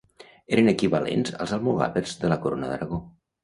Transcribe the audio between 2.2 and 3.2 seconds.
de la Corona d'Aragó.